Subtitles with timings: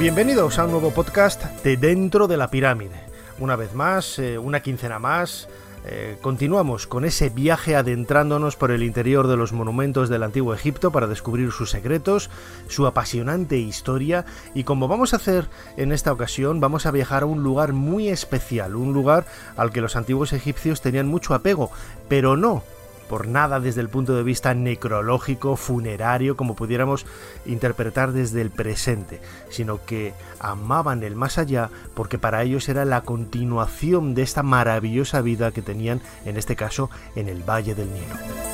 [0.00, 3.04] Bienvenidos a un nuevo podcast de Dentro de la Pirámide.
[3.38, 5.46] Una vez más, eh, una quincena más,
[5.84, 10.90] eh, continuamos con ese viaje adentrándonos por el interior de los monumentos del antiguo Egipto
[10.90, 12.30] para descubrir sus secretos,
[12.66, 14.24] su apasionante historia
[14.54, 18.08] y como vamos a hacer en esta ocasión vamos a viajar a un lugar muy
[18.08, 19.26] especial, un lugar
[19.58, 21.70] al que los antiguos egipcios tenían mucho apego,
[22.08, 22.62] pero no
[23.10, 27.06] por nada desde el punto de vista necrológico, funerario, como pudiéramos
[27.44, 33.00] interpretar desde el presente, sino que amaban el más allá porque para ellos era la
[33.00, 38.49] continuación de esta maravillosa vida que tenían, en este caso, en el Valle del Nilo.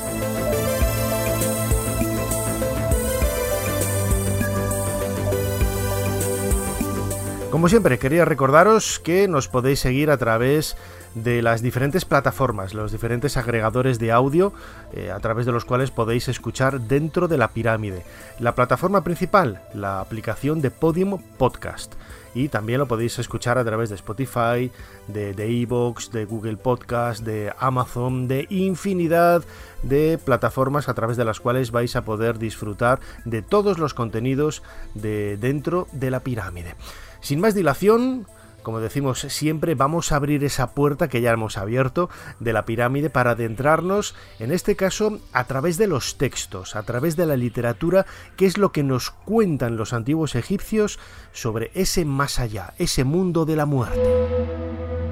[7.51, 10.75] Como siempre, quería recordaros que nos podéis seguir a través
[11.15, 14.51] de las diferentes plataformas, los diferentes agregadores de audio
[14.91, 18.03] eh, a través de los cuales podéis escuchar dentro de la pirámide.
[18.39, 21.93] La plataforma principal, la aplicación de Podium Podcast.
[22.35, 24.69] Y también lo podéis escuchar a través de Spotify,
[25.07, 29.43] de Evox, de Google Podcast, de Amazon, de infinidad
[29.83, 34.61] de plataformas a través de las cuales vais a poder disfrutar de todos los contenidos
[34.93, 36.75] de dentro de la pirámide.
[37.21, 38.27] Sin más dilación,
[38.67, 42.09] como decimos siempre, vamos a abrir esa puerta que ya hemos abierto
[42.41, 47.15] de la pirámide para adentrarnos, en este caso, a través de los textos, a través
[47.15, 50.99] de la literatura, qué es lo que nos cuentan los antiguos egipcios
[51.31, 55.06] sobre ese más allá, ese mundo de la muerte.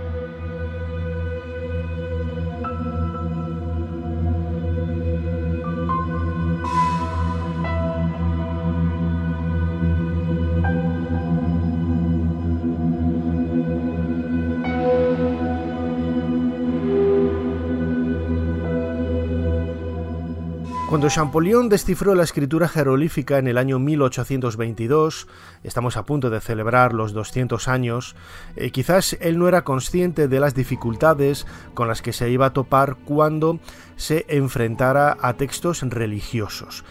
[20.95, 25.27] Cuando Champollion descifró la escritura jeroglífica en el año 1822,
[25.61, 28.15] estamos a punto de celebrar los 200 años,
[28.55, 32.53] eh, quizás él no era consciente de las dificultades con las que se iba a
[32.53, 33.59] topar cuando
[33.97, 36.85] se enfrentara a textos religiosos.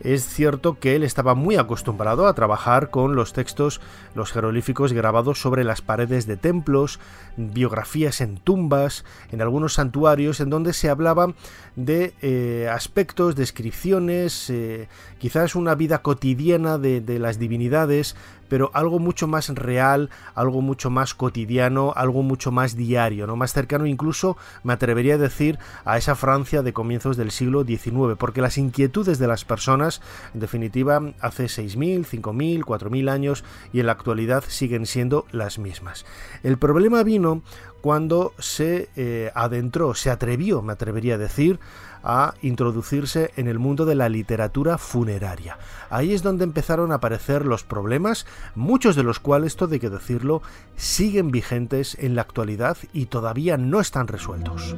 [0.00, 3.82] Es cierto que él estaba muy acostumbrado a trabajar con los textos,
[4.14, 6.98] los jeroglíficos grabados sobre las paredes de templos,
[7.36, 11.34] biografías en tumbas, en algunos santuarios, en donde se hablaba
[11.76, 18.16] de eh, aspectos, descripciones, eh, quizás una vida cotidiana de, de las divinidades,
[18.50, 23.36] pero algo mucho más real, algo mucho más cotidiano, algo mucho más diario, ¿no?
[23.36, 28.16] Más cercano incluso, me atrevería a decir, a esa Francia de comienzos del siglo XIX,
[28.18, 30.02] porque las inquietudes de las personas,
[30.34, 36.04] en definitiva, hace 6.000, 5.000, 4.000 años y en la actualidad siguen siendo las mismas.
[36.42, 37.42] El problema vino
[37.80, 41.58] cuando se eh, adentró, se atrevió, me atrevería a decir,
[42.02, 45.58] a introducirse en el mundo de la literatura funeraria.
[45.90, 49.90] Ahí es donde empezaron a aparecer los problemas, muchos de los cuales, todo hay que
[49.90, 50.42] decirlo,
[50.76, 54.74] siguen vigentes en la actualidad y todavía no están resueltos.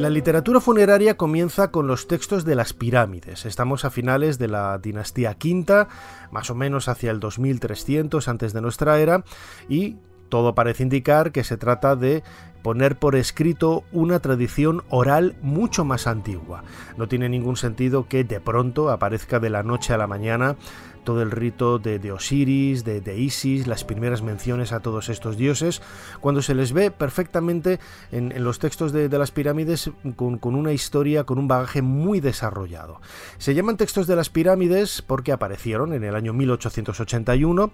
[0.00, 3.44] La literatura funeraria comienza con los textos de las pirámides.
[3.44, 5.88] Estamos a finales de la dinastía quinta,
[6.30, 9.24] más o menos hacia el 2300 antes de nuestra era,
[9.68, 9.98] y
[10.30, 12.22] todo parece indicar que se trata de
[12.62, 16.64] poner por escrito una tradición oral mucho más antigua.
[16.96, 20.56] No tiene ningún sentido que de pronto aparezca de la noche a la mañana
[21.04, 25.82] todo el rito de, Osiris, de, Isis, las primeras menciones a todos estos dioses,
[26.20, 27.80] cuando se les ve perfectamente
[28.12, 33.00] en, los textos de, las pirámides con, con, una historia, con un bagaje muy desarrollado.
[33.38, 37.72] Se llaman textos de las pirámides porque aparecieron en el año 1881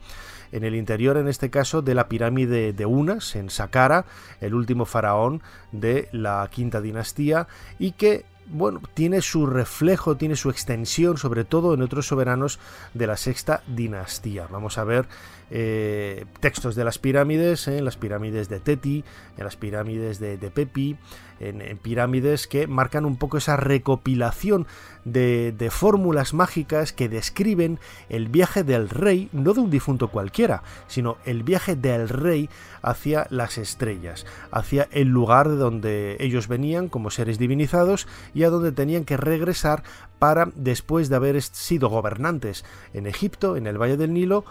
[0.52, 4.06] en el interior, en este caso, de la pirámide de Unas, en Saqqara,
[4.40, 7.48] el último faraón de la quinta dinastía,
[7.78, 12.58] y que bueno, tiene su reflejo, tiene su extensión, sobre todo en otros soberanos
[12.94, 14.46] de la sexta dinastía.
[14.50, 15.06] Vamos a ver
[15.50, 19.04] eh, textos de las pirámides, en las pirámides de Teti,
[19.36, 20.96] en las pirámides de, Pepi,
[21.38, 24.66] en, pirámides que marcan un poco esa recopilación
[25.04, 27.78] de, de fórmulas mágicas que describen
[28.08, 32.50] el viaje del rey, no de un difunto cualquiera, sino el viaje del rey
[32.82, 38.50] hacia las estrellas, hacia el lugar de donde ellos venían como seres divinizados y a
[38.50, 39.84] donde tenían que regresar
[40.18, 42.64] para, después de haber sido gobernantes
[42.94, 44.44] en Egipto, en el Valle del Nilo,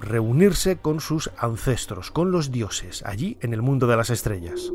[0.00, 4.72] reunirse con sus ancestros, con los dioses, allí en el mundo de las estrellas.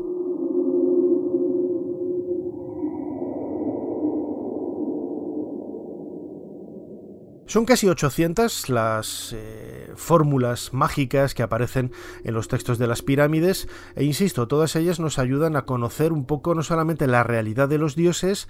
[7.48, 11.92] Son casi 800 las eh, fórmulas mágicas que aparecen
[12.22, 16.26] en los textos de las pirámides e insisto, todas ellas nos ayudan a conocer un
[16.26, 18.48] poco no solamente la realidad de los dioses,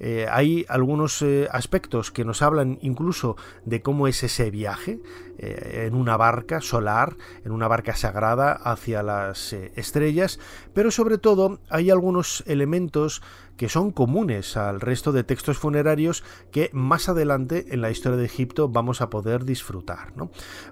[0.00, 3.36] eh, hay algunos eh, aspectos que nos hablan incluso
[3.66, 4.98] de cómo es ese viaje
[5.38, 10.38] eh, en una barca solar, en una barca sagrada hacia las estrellas,
[10.74, 13.22] pero sobre todo hay algunos elementos
[13.58, 18.24] que son comunes al resto de textos funerarios que más adelante en la historia de
[18.24, 20.14] Egipto vamos a poder disfrutar.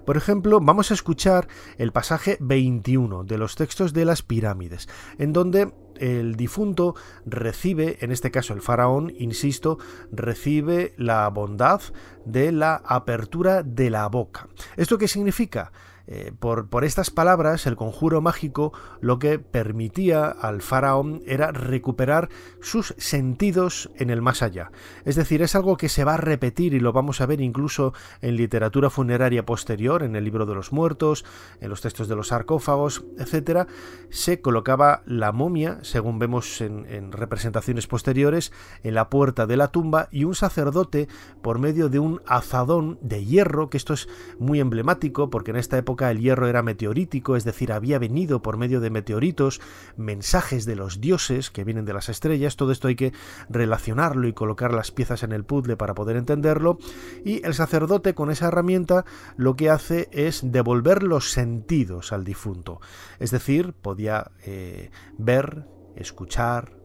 [0.05, 1.47] Por ejemplo, vamos a escuchar
[1.77, 4.87] el pasaje 21 de los textos de las pirámides,
[5.19, 9.77] en donde el difunto recibe, en este caso el faraón, insisto,
[10.11, 11.81] recibe la bondad
[12.27, 14.47] de la apertura de la boca.
[14.75, 15.71] ¿Esto qué significa?
[16.07, 18.71] Eh, por, estas palabras, el conjuro mágico
[19.01, 22.29] lo que permitía al faraón era recuperar
[22.61, 24.71] sus sentidos en el más allá.
[25.03, 27.93] Es decir, es algo que se va a repetir y lo vamos a ver incluso
[28.21, 31.25] en literatura funeraria posterior, en el libro de los muertos,
[31.59, 33.67] en los textos de los sarcófagos, etc.
[34.09, 40.07] Se colocaba la momia, según vemos en representaciones posteriores, en la puerta de la tumba
[40.11, 41.09] y un sacerdote,
[41.41, 44.07] por medio de un azadón de hierro, que esto es
[44.39, 48.57] muy emblemático porque en esta época el hierro era meteorítico, es decir, había venido por
[48.57, 49.59] medio de meteoritos
[49.95, 53.13] mensajes de los dioses que vienen de las estrellas, todo esto hay que
[53.49, 56.77] relacionarlo y colocar las piezas en el puzzle para poder entenderlo,
[57.25, 59.05] y el sacerdote con esa herramienta
[59.35, 62.79] lo que hace es devolver los sentidos al difunto,
[63.19, 65.65] es decir, podía eh, ver,
[65.95, 66.76] escuchar,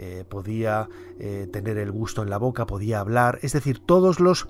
[0.00, 4.46] eh, podía eh, tener el gusto en la boca, podía hablar, es decir, todos los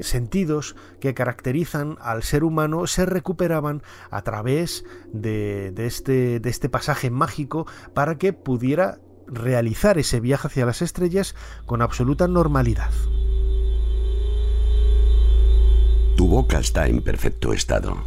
[0.00, 7.66] sentidos que caracterizan al ser humano se recuperaban a través este, de este pasaje mágico
[7.92, 11.34] para que pudiera realizar ese viaje hacia las estrellas
[11.66, 12.90] con absoluta normalidad.
[16.16, 17.98] Tu boca está en perfecto estado,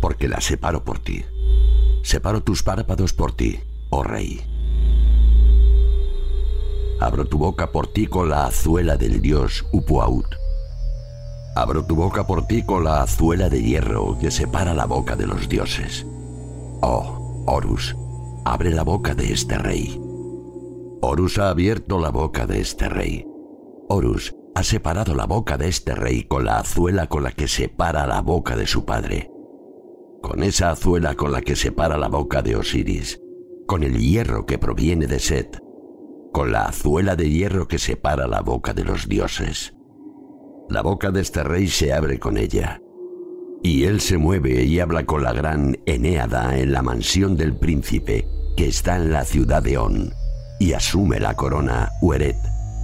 [0.00, 1.24] porque la separo por ti.
[2.04, 3.58] Separo tus párpados por ti,
[3.90, 4.51] oh rey.
[7.02, 10.36] Abro tu boca por ti con la azuela del dios Upuaut.
[11.56, 15.26] Abro tu boca por ti con la azuela de hierro que separa la boca de
[15.26, 16.06] los dioses.
[16.80, 17.96] Oh, Horus,
[18.44, 20.00] abre la boca de este rey.
[21.00, 23.26] Horus ha abierto la boca de este rey.
[23.88, 28.06] Horus ha separado la boca de este rey con la azuela con la que separa
[28.06, 29.28] la boca de su padre.
[30.22, 33.20] Con esa azuela con la que separa la boca de Osiris,
[33.66, 35.60] con el hierro que proviene de Set,
[36.32, 39.74] con la azuela de hierro que separa la boca de los dioses.
[40.68, 42.80] La boca de este rey se abre con ella,
[43.62, 48.26] y él se mueve y habla con la gran Eneada en la mansión del príncipe
[48.56, 50.12] que está en la ciudad de On,
[50.58, 52.36] y asume la corona Ueret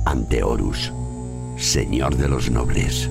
[0.04, 0.92] ante Horus,
[1.56, 3.10] señor de los nobles.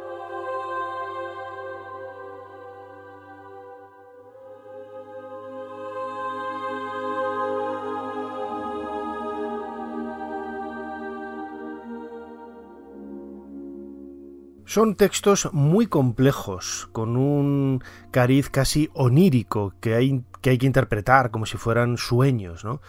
[14.71, 21.57] Son textos muy complejos, con un cariz casi onírico que hay que, interpretar como si
[21.57, 22.79] fueran sueños, ¿no?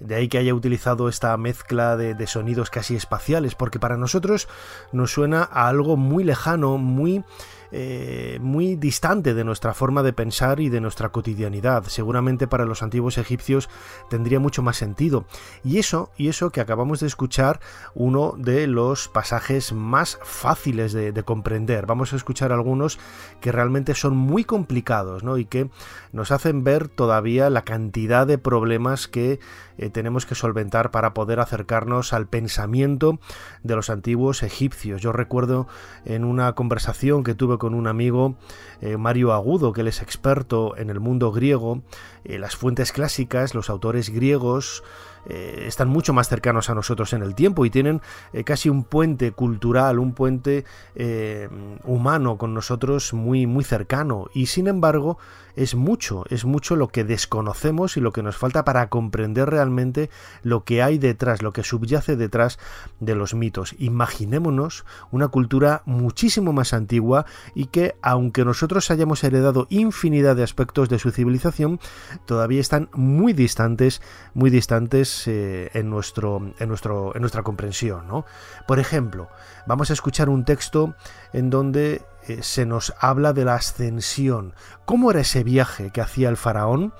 [0.00, 4.48] De ahí que haya utilizado esta mezcla de, sonidos casi espaciales, porque para nosotros
[4.90, 7.22] nos suena a algo muy lejano, muy
[7.70, 11.84] eh, muy distante de nuestra forma de pensar y de nuestra cotidianidad.
[11.84, 13.68] Seguramente para los antiguos egipcios
[14.08, 15.26] tendría mucho más sentido.
[15.64, 17.60] Y eso, y eso que acabamos de escuchar,
[17.94, 21.84] uno de los pasajes más fáciles de, comprender.
[21.84, 22.98] Vamos a escuchar algunos
[23.40, 25.36] que realmente son muy complicados, ¿no?
[25.36, 25.68] Y que
[26.12, 29.40] nos hacen ver todavía la cantidad de problemas que
[29.78, 33.18] eh, tenemos que solventar para poder acercarnos al pensamiento
[33.62, 35.02] de los antiguos egipcios.
[35.02, 35.66] Yo recuerdo
[36.04, 38.36] en una conversación que tuve con un amigo,
[38.80, 41.82] eh, Mario Agudo, que él es experto en el mundo griego,
[42.24, 44.82] las fuentes clásicas, los autores griegos,
[45.28, 48.00] eh, están mucho más cercanos a nosotros en el tiempo y tienen
[48.32, 51.48] eh, casi un puente cultural, un puente eh,
[51.84, 54.28] humano con nosotros muy, muy cercano.
[54.32, 55.18] Y sin embargo,
[55.58, 60.08] es mucho, es mucho lo que desconocemos y lo que nos falta para comprender realmente
[60.44, 62.60] lo que hay detrás, lo que subyace detrás
[63.00, 63.74] de los mitos.
[63.78, 70.88] Imaginémonos una cultura muchísimo más antigua y que, aunque nosotros hayamos heredado infinidad de aspectos
[70.88, 71.80] de su civilización,
[72.24, 74.00] todavía están muy distantes,
[74.34, 78.06] muy distantes eh, en, nuestro, en, nuestro, en nuestra comprensión.
[78.06, 78.24] ¿no?
[78.66, 79.28] Por ejemplo,
[79.66, 80.94] vamos a escuchar un texto
[81.32, 84.54] en donde eh, se nos habla de la ascensión.
[84.84, 86.92] ¿Cómo era ese viaje que hacía el faraón?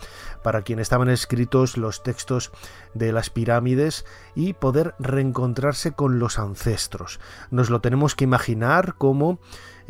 [0.43, 2.51] Para quien estaban escritos los textos
[2.95, 7.21] de las pirámides y poder reencontrarse con los ancestros.
[7.51, 9.39] Nos lo tenemos que imaginar como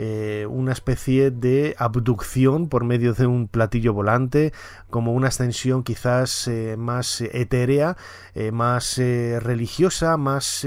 [0.01, 4.53] eh, una especie de abducción por medio de un platillo volante,
[4.91, 7.97] como una ascensión quizás eh, más etérea,
[8.35, 10.65] eh, más religiosa, más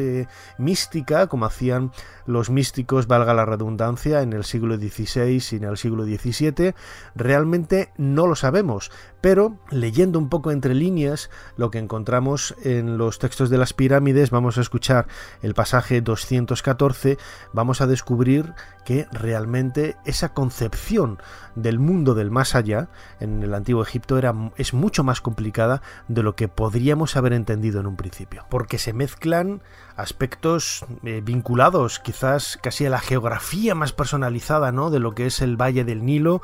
[0.57, 1.91] mística, como hacían
[2.25, 6.73] los místicos, valga la redundancia, en el siglo XVI y en el siglo XVII.
[7.15, 13.19] Realmente no lo sabemos, pero leyendo un poco entre líneas lo que encontramos en los
[13.19, 15.07] textos de las pirámides, vamos a escuchar
[15.41, 17.17] el pasaje 214,
[17.53, 21.19] vamos a descubrir que realmente esa concepción
[21.55, 26.23] del mundo del más allá en el antiguo Egipto era, es mucho más complicada de
[26.23, 29.61] lo que podríamos haber entendido en un principio, porque se mezclan
[29.95, 34.89] aspectos eh, vinculados quizás casi a la geografía más personalizada ¿no?
[34.89, 36.41] de lo que es el Valle del Nilo,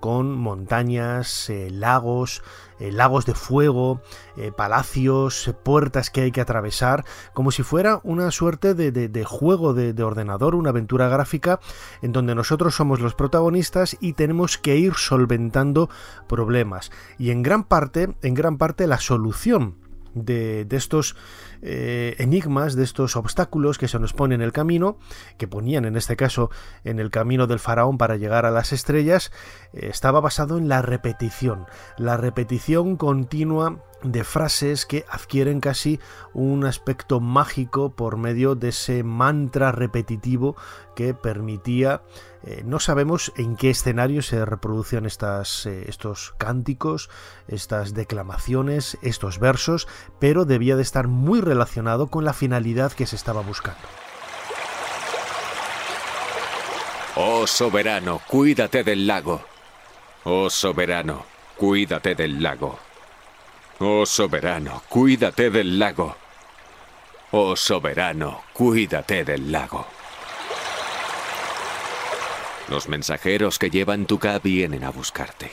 [0.00, 2.42] con montañas, eh, lagos,
[2.78, 4.00] eh, lagos de fuego,
[4.36, 9.92] eh, palacios, puertas que hay que atravesar, como si fuera una suerte de, juego de,
[9.92, 11.60] de, ordenador, una aventura gráfica
[12.02, 15.90] en donde nosotros somos los protagonistas y tenemos que ir solventando
[16.28, 16.90] problemas.
[17.18, 21.16] Y en gran parte, en gran parte la solución de, estos
[21.62, 24.98] eh, enigmas, de estos obstáculos que se nos ponen en el camino,
[25.36, 26.50] que ponían en este caso
[26.84, 29.32] en el camino del faraón para llegar a las estrellas,
[29.72, 35.98] eh, estaba basado en la repetición, la repetición continua de frases que adquieren casi
[36.32, 40.56] un aspecto mágico por medio de ese mantra repetitivo
[40.94, 42.02] que permitía
[42.44, 47.10] eh, no sabemos en qué escenario se reproducen estas, eh, estos cánticos,
[47.48, 49.88] estas declamaciones, estos versos,
[50.20, 53.80] pero debía de estar muy relacionado con la finalidad que se estaba buscando.
[57.16, 59.42] Oh soberano, cuídate del lago.
[60.22, 61.24] Oh soberano,
[61.56, 62.78] cuídate del lago.
[63.80, 66.16] Oh soberano, cuídate del lago.
[67.32, 69.97] Oh soberano, cuídate del lago.
[72.70, 75.50] Los mensajeros que llevan tu Ka vienen a buscarte.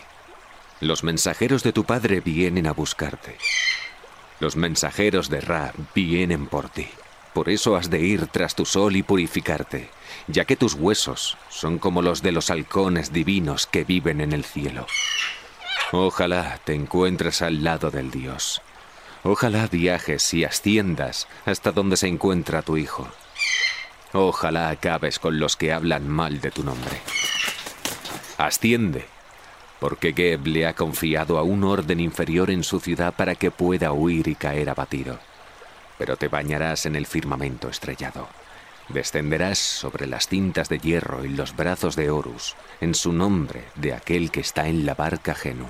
[0.81, 3.37] Los mensajeros de tu padre vienen a buscarte.
[4.41, 6.89] Los mensajeros de Ra vienen por ti.
[7.33, 9.89] Por eso has de ir tras tu sol y purificarte,
[10.27, 14.43] ya que tus huesos son como los de los halcones divinos que viven en el
[14.43, 14.85] cielo.
[15.93, 18.61] Ojalá te encuentres al lado del Dios.
[19.23, 23.07] Ojalá viajes y asciendas hasta donde se encuentra tu hijo.
[24.17, 27.01] Ojalá acabes con los que hablan mal de tu nombre.
[28.37, 29.05] Asciende,
[29.81, 33.91] porque Geb le ha confiado a un orden inferior en su ciudad para que pueda
[33.91, 35.19] huir y caer abatido.
[35.97, 38.29] Pero te bañarás en el firmamento estrellado.
[38.87, 43.93] Descenderás sobre las cintas de hierro y los brazos de Horus, en su nombre de
[43.93, 45.67] aquel que está en la barca Genu.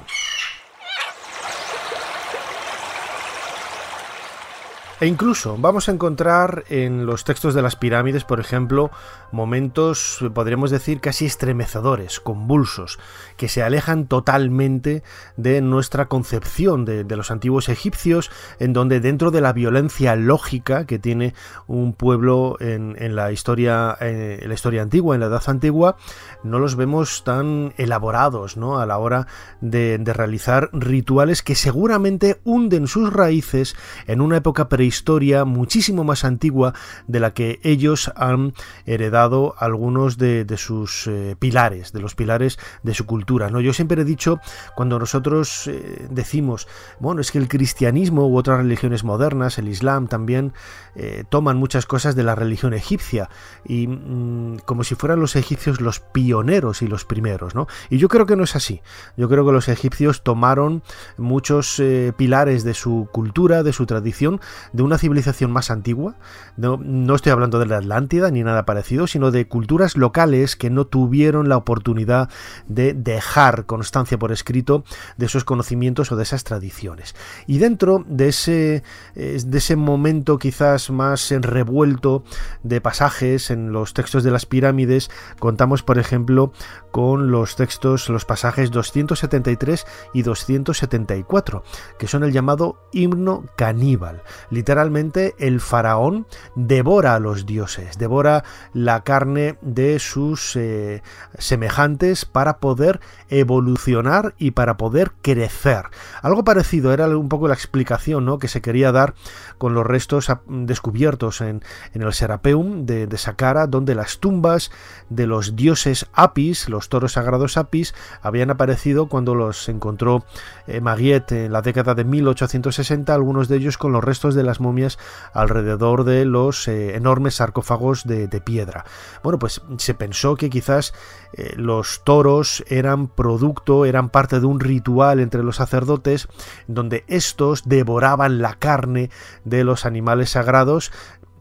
[5.02, 8.92] E incluso vamos a encontrar en los textos de las pirámides, por ejemplo,
[9.34, 12.98] momentos, podríamos decir, casi estremecedores, convulsos,
[13.36, 15.04] que se alejan totalmente
[15.36, 20.98] de nuestra concepción de, los antiguos egipcios, en donde dentro de la violencia lógica que
[20.98, 21.34] tiene
[21.68, 25.98] un pueblo en, la historia, eh, en la historia antigua, en la edad antigua,
[26.44, 28.80] no los vemos tan elaborados, ¿no?
[28.80, 29.28] A la hora
[29.60, 33.76] de, realizar rituales que seguramente hunden sus raíces
[34.08, 36.76] en una época pre prehistoria muchísimo más antigua
[37.08, 38.54] de la que ellos han
[38.86, 43.50] heredado algunos de, sus eh, pilares, de los pilares de su cultura.
[43.50, 43.62] ¿no?
[43.62, 44.40] Yo siempre he dicho,
[44.76, 46.68] cuando nosotros eh, decimos,
[47.00, 50.54] bueno, es que el cristianismo u otras religiones modernas, el Islam también,
[50.96, 53.30] eh, toman muchas cosas de la religión egipcia
[53.66, 57.66] y mm, como si fueran los egipcios los pioneros y los primeros, ¿no?
[57.90, 58.82] Y yo creo que no es así.
[59.18, 60.84] Yo creo que los egipcios tomaron
[61.18, 61.82] muchos
[62.18, 64.40] pilares de su cultura, de su tradición,
[64.76, 66.16] de una civilización más antigua.
[66.58, 70.70] No, no estoy hablando de la Atlántida ni nada parecido, sino de culturas locales que
[70.70, 72.30] no tuvieron la oportunidad
[72.68, 74.84] de dejar constancia por escrito
[75.18, 77.16] de esos conocimientos o de esas tradiciones.
[77.48, 78.84] Y dentro de ese,
[79.16, 82.24] de ese momento quizás más revuelto
[82.64, 86.52] de pasajes en los textos de las pirámides, contamos por ejemplo
[86.96, 91.62] con los textos, los pasajes 273 y 274,
[92.00, 94.24] que son el llamado himno caníbal.
[94.50, 96.26] Literalmente el faraón
[96.56, 101.04] devora a los dioses, devora la carne de sus eh,
[101.38, 105.88] semejantes para poder evolucionar y para poder crecer.
[106.22, 108.40] Algo parecido era un poco la explicación ¿no?
[108.40, 109.16] que se quería dar
[109.58, 111.62] con los restos descubiertos en,
[111.94, 114.72] el Serapeum de, de Saqqara, donde las tumbas
[115.10, 120.26] de los dioses Apis, los toros sagrados Apis, habían aparecido cuando los encontró
[120.68, 124.98] eh, en la década de 1860, algunos de ellos con los restos de las momias
[125.34, 128.86] alrededor de los eh, enormes sarcófagos de, piedra.
[129.24, 130.94] Bueno, pues se pensó que quizás
[131.34, 136.28] eh, los toros eran producto, eran parte de un ritual entre los sacerdotes,
[136.68, 139.10] donde estos devoraban la carne
[139.46, 140.92] de los animales sagrados,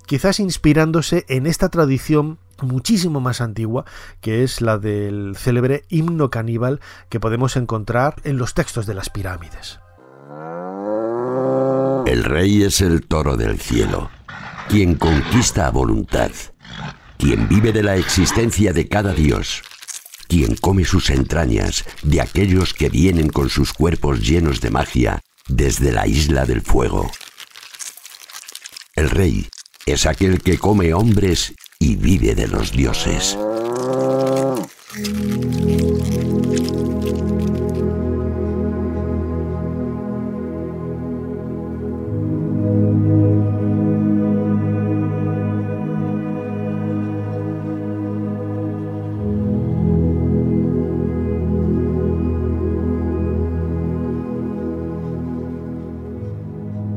[0.06, 3.84] quizás inspirándose en esta tradición muchísimo más antigua,
[4.20, 9.10] que es la del célebre himno caníbal que podemos encontrar en los textos de las
[9.10, 9.80] pirámides.
[12.06, 14.10] El rey es el toro del cielo,
[14.68, 16.30] quien conquista a voluntad,
[17.16, 19.62] quien vive de la existencia de cada dios,
[20.28, 25.92] quien come sus entrañas de aquellos que vienen con sus cuerpos llenos de magia desde
[25.92, 27.10] la isla del fuego.
[28.94, 29.48] El rey
[29.86, 33.36] es aquel que come hombres y vive de los dioses.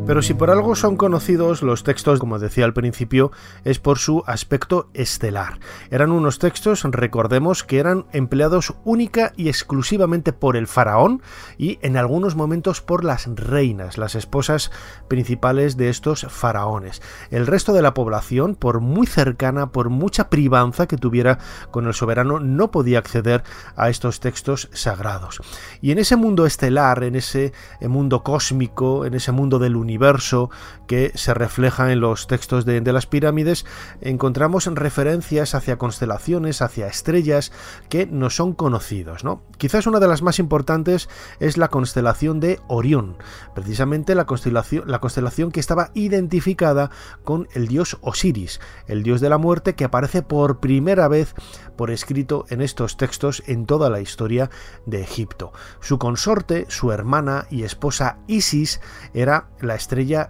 [0.07, 3.33] Pero si por algo son conocidos los textos, como decía al principio,
[3.65, 5.59] es por su aspecto estelar.
[5.91, 11.21] Eran unos textos, recordemos, que eran empleados única y exclusivamente por el faraón
[11.57, 14.71] y en algunos momentos por las reinas, las esposas
[15.09, 17.01] principales de estos faraones.
[17.29, 21.37] El resto de la población, por muy cercana, por mucha privanza que tuviera
[21.69, 23.43] con el soberano, no podía acceder
[23.75, 25.41] a estos textos sagrados.
[25.81, 30.51] Y en ese mundo estelar, en ese mundo cósmico, en ese mundo del universo, universo
[30.85, 33.65] que se refleja en los textos de, las pirámides,
[33.99, 37.51] encontramos referencias hacia constelaciones, hacia estrellas
[37.89, 39.23] que no son conocidos.
[39.23, 39.41] ¿no?
[39.57, 43.17] Quizás una de las más importantes es la constelación de Orión,
[43.55, 46.91] precisamente la constelación, la constelación que estaba identificada
[47.23, 51.33] con el dios Osiris, el dios de la muerte que aparece por primera vez
[51.75, 54.49] por escrito en estos textos en toda la historia
[54.85, 55.51] de Egipto.
[55.81, 58.79] Su consorte, su hermana y esposa Isis
[59.13, 59.75] era la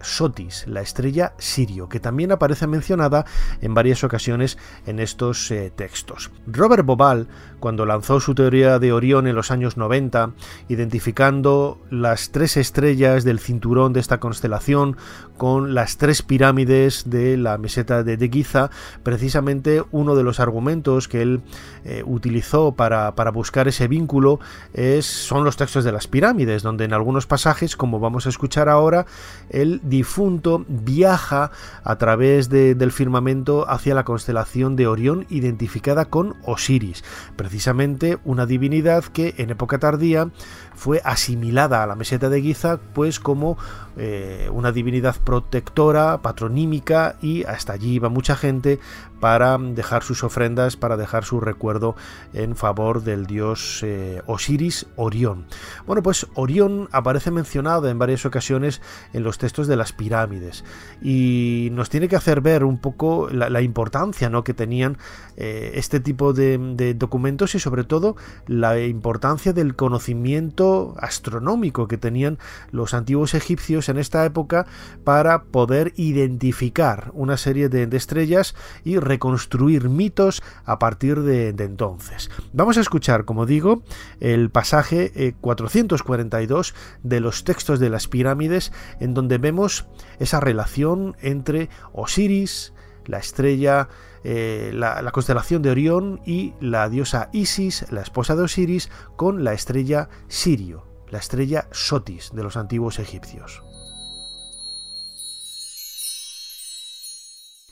[0.01, 3.25] Sotis, la estrella Sirio, que también aparece mencionada
[3.61, 6.31] en varias ocasiones en estos eh, textos.
[6.45, 7.27] Robert Bobal,
[7.59, 10.31] cuando lanzó su teoría de Orión en los años 90,
[10.69, 14.97] identificando las tres estrellas del cinturón de esta constelación
[15.37, 18.69] con las tres pirámides de la meseta de, de Giza,
[19.03, 21.41] precisamente uno de los argumentos que él
[21.85, 24.39] eh, utilizó para, buscar ese vínculo
[24.73, 28.69] es, son los textos de las pirámides, donde en algunos pasajes, como vamos a escuchar
[28.69, 29.05] ahora,
[29.49, 31.51] el difunto viaja
[31.83, 37.03] a través del firmamento hacia la constelación de Orión identificada con Osiris,
[37.47, 40.29] precisamente una divinidad que en época tardía
[40.77, 43.57] fue asimilada a la meseta de Giza pues como
[43.97, 48.79] eh, una divinidad protectora, patronímica y hasta allí iba mucha gente
[49.19, 51.95] para dejar sus ofrendas, para dejar su recuerdo
[52.33, 55.47] en favor del dios eh, Osiris Orión.
[55.87, 58.81] Bueno, pues Orión aparece mencionado en varias ocasiones
[59.13, 60.63] en los textos de las pirámides
[61.01, 64.43] y nos tiene que hacer ver un poco la, importancia ¿no?
[64.43, 64.99] que tenían
[65.35, 70.66] eh, este tipo de, documentos y sobre todo la importancia del conocimiento
[70.99, 72.37] astronómico que tenían
[72.71, 74.65] los antiguos egipcios en esta época
[75.03, 78.53] para poder identificar una serie de, estrellas
[78.83, 82.29] y reconstruir mitos a partir de, entonces.
[82.53, 83.83] Vamos a escuchar, como digo,
[84.19, 89.87] el pasaje 442 eh, de los textos de las pirámides en donde vemos
[90.19, 92.73] esa relación entre Osiris,
[93.07, 93.89] la estrella,
[94.23, 99.43] eh, la, la, constelación de Orión y la diosa Isis, la esposa de Osiris, con
[99.43, 103.63] la estrella Sirio, la estrella Sotis de los antiguos egipcios.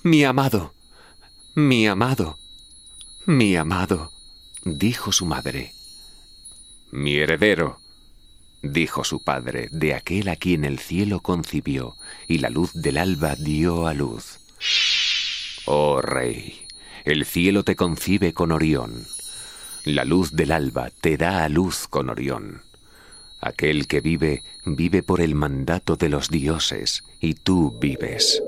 [0.04, 0.74] Mi amado,
[1.56, 2.38] mi amado,
[3.26, 4.12] mi amado,
[4.64, 5.74] dijo su madre.
[6.92, 7.80] Mi heredero,
[8.62, 11.96] dijo su padre, de aquel a quien el cielo concibió
[12.28, 14.45] y la luz del alba dio a luz.
[15.68, 16.66] Oh rey,
[17.06, 19.08] el cielo te concibe con Orión,
[19.84, 22.62] la luz del alba te da a luz con Orión.
[23.40, 28.42] Aquel que vive, vive por el mandato de los dioses, y tú vives.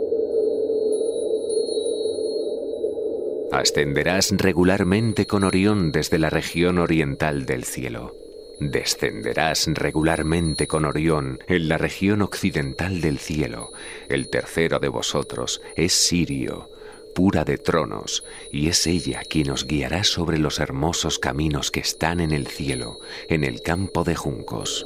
[3.52, 8.16] Ascenderás regularmente con Orión desde la región oriental del cielo.
[8.60, 13.72] Descenderás regularmente con Orión en la región occidental del cielo.
[14.10, 16.70] El tercero de vosotros es Sirio,
[17.18, 22.20] pura de tronos, y es ella quien os guiará sobre los hermosos caminos que están
[22.20, 24.86] en el cielo, en el campo de juncos.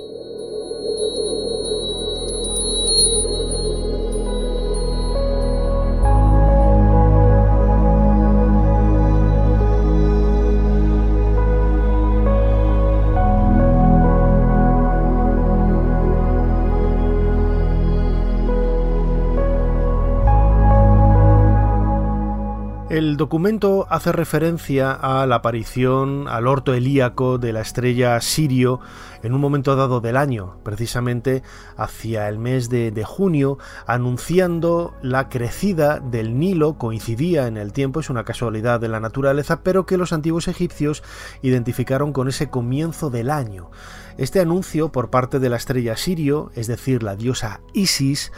[23.01, 28.79] El documento hace referencia a la aparición al orto helíaco de la estrella Sirio
[29.23, 31.41] en un momento dado del año, precisamente
[31.77, 38.11] hacia el mes de, junio, anunciando la crecida del Nilo, coincidía en el tiempo, es
[38.11, 41.01] una casualidad de la naturaleza, pero que los antiguos egipcios
[41.41, 43.71] identificaron con ese comienzo del año.
[44.19, 48.31] Este anuncio por parte de la estrella Sirio, es decir, la diosa Isis,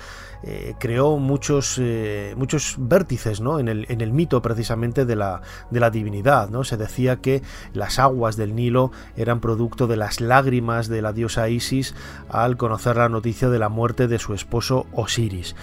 [0.44, 3.60] eh, creó muchos, eh, muchos vértices ¿no?
[3.60, 6.50] en, el, en, el, mito precisamente de la, de la divinidad.
[6.50, 6.64] ¿no?
[6.64, 7.42] Se decía que
[7.74, 11.96] las aguas del Nilo eran producto de las lágrimas de la diosa Isis
[12.30, 15.56] al conocer la noticia de la muerte de su esposo Osiris.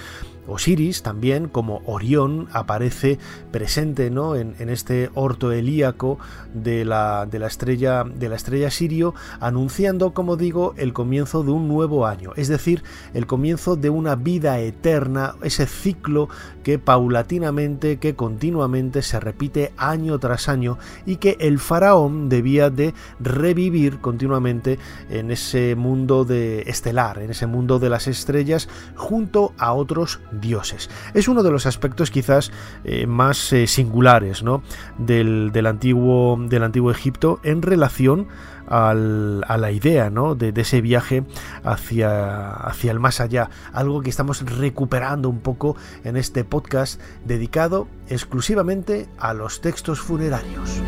[0.50, 3.18] Osiris también, como Orión, aparece
[3.50, 4.36] presente ¿no?
[4.36, 6.18] en, este orto helíaco
[6.54, 12.06] de la, estrella, de la estrella Sirio, anunciando, como digo, el comienzo de un nuevo
[12.06, 12.82] año, es decir,
[13.14, 16.28] el comienzo de una vida eterna, ese ciclo
[16.62, 22.94] que paulatinamente, que continuamente se repite año tras año y que el faraón debía de
[23.18, 29.72] revivir continuamente en ese mundo de estelar, en ese mundo de las estrellas, junto a
[29.72, 30.90] otros dioses.
[31.14, 32.52] Es uno de los aspectos quizás
[32.84, 34.62] eh, más eh, singulares ¿no?
[34.98, 38.28] del, antiguo, del antiguo Egipto en relación
[38.70, 40.34] a la idea ¿no?
[40.34, 41.24] de, ese viaje
[41.64, 47.88] hacia, hacia el más allá, algo que estamos recuperando un poco en este podcast dedicado
[48.08, 50.80] exclusivamente a los textos funerarios.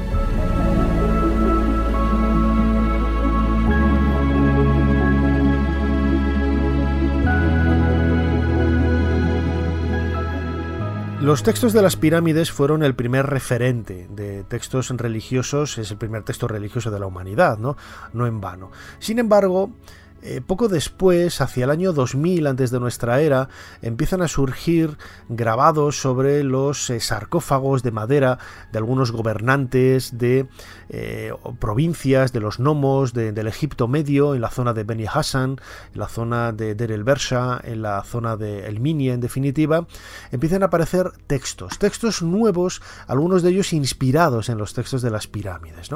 [11.23, 16.25] Los textos de las pirámides fueron el primer referente de textos religiosos, es el primer
[16.25, 17.77] texto religioso de la humanidad, ¿no?
[18.13, 18.73] No en vano.
[18.99, 19.71] Sin embargo,
[20.23, 23.49] eh, poco después, hacia el año 2000 antes de nuestra era,
[23.83, 24.97] empiezan a surgir
[25.29, 28.39] grabados sobre los eh, sarcófagos de madera
[28.71, 30.47] de algunos gobernantes de
[30.91, 35.57] eh, provincias, de los nomos del Egipto medio, en la zona de Beni Hassan,
[35.93, 39.89] en la zona de Der el Bersha, en la zona de El Minia, en definitiva,
[40.31, 45.27] empiezan a aparecer textos, textos nuevos, algunos de ellos inspirados en los textos de las
[45.27, 45.91] pirámides.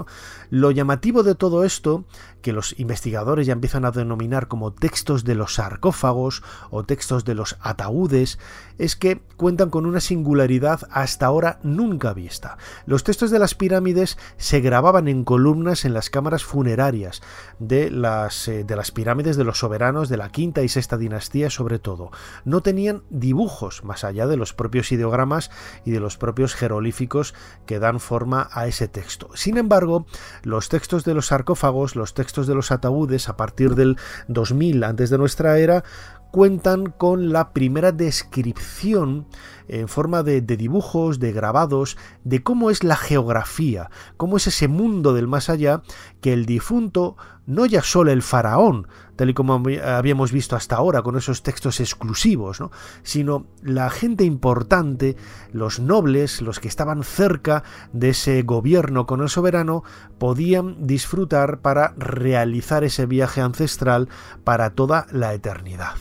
[0.51, 2.07] Lo llamativo de todo esto,
[2.43, 4.16] que los investigadores ya empiezan a denominar
[4.49, 8.39] como textos de los sarcófagos o textos de los ataúdes,
[8.79, 12.59] es que cuentan con una singularidad hasta ahora nunca vista.
[12.87, 17.23] Los textos de las pirámides se grababan en columnas en las cámaras funerarias
[17.59, 21.51] de las, eh, de las pirámides de los soberanos de la quinta y sexta dinastía
[21.51, 22.11] sobre todo.
[22.45, 25.51] No tenían dibujos más allá de los propios ideogramas
[25.85, 27.35] y de los propios jeroglíficos
[27.67, 29.31] que dan forma a ese texto.
[29.35, 30.07] Sin embargo,
[30.43, 33.97] los textos de los sarcófagos, los textos de los ataúdes a partir del
[34.29, 35.85] 2000 antes de nuestra era
[36.31, 39.27] cuentan con la primera descripción
[39.69, 45.15] en forma de, dibujos, de grabados, de cómo es la geografía, cómo es ese mundo
[45.15, 45.83] del más allá
[46.21, 47.17] que el difunto,
[47.47, 51.81] no ya solo el faraón, tal y como habíamos visto hasta ahora con esos textos
[51.81, 52.63] exclusivos,
[53.03, 55.17] sino la gente importante,
[55.53, 59.85] los nobles, los que estaban cerca de ese gobierno con el soberano,
[60.19, 64.09] podían disfrutar para realizar ese viaje ancestral
[64.45, 65.95] para toda la eternidad.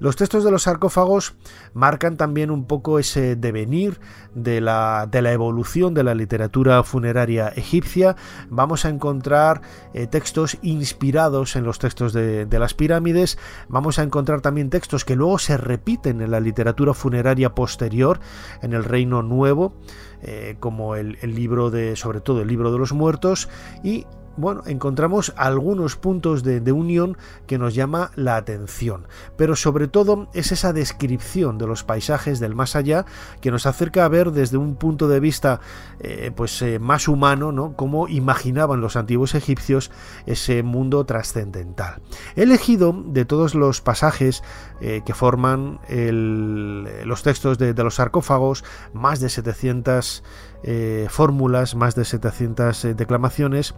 [0.00, 1.34] Los textos de los sarcófagos
[1.74, 4.00] marcan también un poco ese devenir
[4.34, 8.16] de la, de la evolución de la literatura funeraria egipcia.
[8.48, 9.60] Vamos a encontrar
[9.92, 13.38] eh, textos inspirados en los textos de, las pirámides.
[13.68, 18.20] Vamos a encontrar también textos que luego se repiten en la literatura funeraria posterior,
[18.62, 19.74] en el Reino Nuevo.
[20.22, 23.48] Eh, como el, el, libro de, sobre todo el libro de los muertos,
[23.82, 24.04] y
[24.40, 30.52] bueno, encontramos algunos puntos de, unión que nos llama la atención, pero sobre todo es
[30.52, 33.06] esa descripción de los paisajes del más allá
[33.40, 35.60] que nos acerca a ver desde un punto de vista
[35.98, 37.74] eh, pues eh, más humano, ¿no?
[37.76, 39.90] Cómo imaginaban los antiguos egipcios
[40.26, 42.00] ese mundo trascendental.
[42.36, 44.42] He elegido de todos los pasajes
[44.80, 50.22] eh, que forman los textos de, de los sarcófagos, más de 700
[50.62, 53.74] eh, fórmulas, más de 700 eh, declamaciones,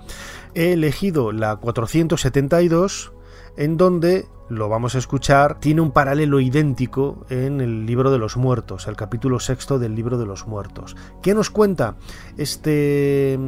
[0.55, 3.13] he elegido la 472
[3.57, 8.37] en donde lo vamos a escuchar, tiene un paralelo idéntico en el libro de los
[8.37, 10.95] muertos, el capítulo sexto del libro de los muertos.
[11.23, 11.97] ¿Qué nos cuenta
[12.37, 13.39] este,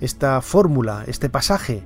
[0.00, 1.84] esta fórmula, este pasaje?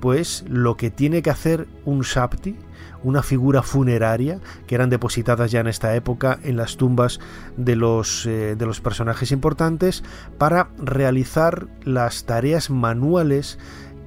[0.00, 2.56] Pues lo que tiene que hacer un Shapti,
[3.02, 7.20] una figura funeraria que eran depositadas ya en esta época en las tumbas
[7.56, 10.02] de los, eh, de los personajes importantes
[10.38, 13.58] para realizar las tareas manuales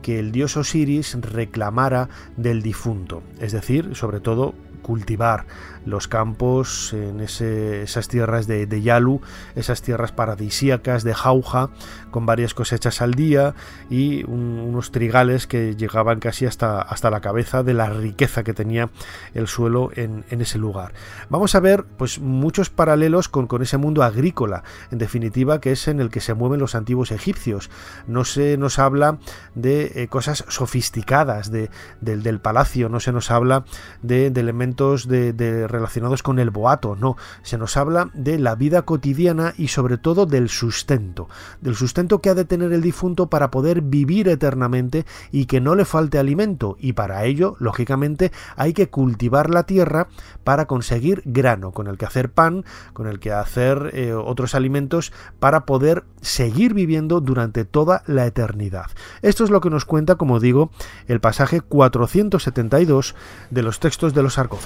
[0.02, 4.54] que el dios Osiris reclamara del difunto, es decir, sobre todo
[4.84, 5.48] cultivar
[5.86, 9.22] los campos en esas tierras de, Yalu,
[9.56, 11.72] esas tierras paradisíacas de Jauja,
[12.12, 13.56] con varias cosechas al día
[13.90, 18.92] y unos trigales que llegaban casi hasta, hasta la cabeza de la riqueza que tenía
[19.34, 20.94] el suelo en, ese lugar.
[21.30, 25.88] Vamos a ver pues muchos paralelos con, con, ese mundo agrícola, en definitiva, que es
[25.88, 27.70] en el que se mueven los antiguos egipcios.
[28.08, 29.20] No se nos habla
[29.56, 31.70] de eh, cosas sofisticadas de,
[32.02, 33.66] del palacio, no se nos habla
[34.02, 39.54] de, elementos de relacionados con el boato, no, se nos habla de la vida cotidiana
[39.58, 41.30] y sobre todo del sustento,
[41.62, 45.76] del sustento que ha de tener el difunto para poder vivir eternamente y que no
[45.76, 50.08] le falte alimento y para ello, lógicamente, hay que cultivar la tierra
[50.44, 55.14] para conseguir grano con el que hacer pan, con el que hacer eh, otros alimentos
[55.40, 58.88] para poder seguir viviendo durante toda la eternidad.
[59.22, 60.72] Esto es lo que nos cuenta, como digo,
[61.08, 63.16] el pasaje 472
[63.50, 64.63] de los textos de los sarcófagos.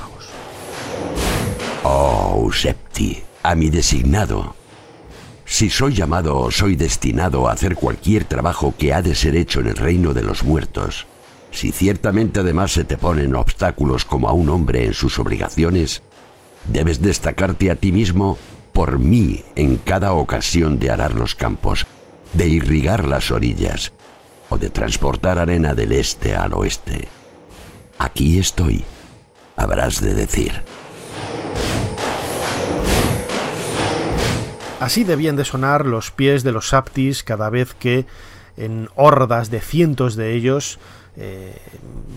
[1.84, 4.56] Oh, Septi, a mi designado.
[5.46, 9.62] Si soy llamado o soy destinado a hacer cualquier trabajo que ha de ser hecho
[9.62, 11.08] en el reino de los muertos,
[11.52, 16.04] si ciertamente además se te ponen obstáculos como a un hombre en sus obligaciones,
[16.66, 18.38] debes destacarte a ti mismo
[18.74, 21.88] por mí en cada ocasión de arar los campos,
[22.34, 23.94] de irrigar las orillas
[24.50, 27.08] o de transportar arena del este al oeste.
[27.98, 28.84] Aquí estoy,
[29.58, 30.64] habrás de decir.
[34.80, 38.06] Así debían de sonar los pies de los saptis cada vez que,
[38.56, 40.80] en hordas de cientos de ellos,
[41.18, 41.60] eh,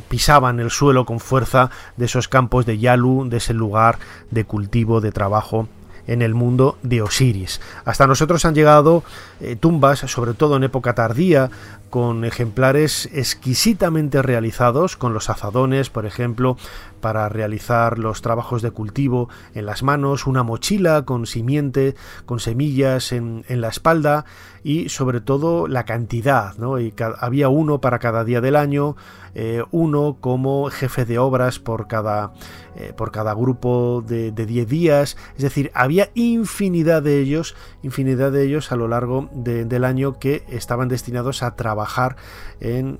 [0.08, 3.98] pisaban el suelo con fuerza de esos campos de Yalu, de ese lugar
[4.30, 5.68] de cultivo, de trabajo
[6.06, 7.60] en el mundo de Osiris.
[7.84, 9.04] Hasta nosotros han llegado
[9.40, 11.50] eh, tumbas, sobre todo en época tardía,
[11.90, 16.56] con ejemplares exquisitamente realizados, con los azadones, por ejemplo,
[17.00, 23.12] para realizar los trabajos de cultivo en las manos, una mochila con simiente, con semillas
[23.12, 24.24] en, la espalda
[24.62, 26.76] y sobre todo la cantidad, ¿no?
[27.18, 28.96] Había uno para cada día del año,
[29.34, 32.32] eh, uno como jefe de obras por cada,
[32.74, 38.44] eh, por cada grupo de 10 días, es decir, había infinidad de ellos, infinidad de
[38.44, 42.16] ellos a lo largo del año que estaban destinados a trabajar
[42.60, 42.98] en,